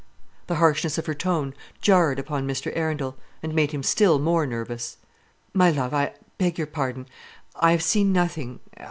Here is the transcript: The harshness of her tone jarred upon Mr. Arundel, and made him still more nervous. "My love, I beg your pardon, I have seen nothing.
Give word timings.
The 0.47 0.55
harshness 0.55 0.97
of 0.97 1.05
her 1.05 1.13
tone 1.13 1.53
jarred 1.79 2.17
upon 2.17 2.47
Mr. 2.47 2.71
Arundel, 2.75 3.17
and 3.43 3.53
made 3.53 3.69
him 3.71 3.83
still 3.83 4.17
more 4.17 4.47
nervous. 4.47 4.97
"My 5.53 5.69
love, 5.69 5.93
I 5.93 6.13
beg 6.39 6.57
your 6.57 6.65
pardon, 6.65 7.05
I 7.55 7.69
have 7.69 7.83
seen 7.83 8.11
nothing. 8.11 8.61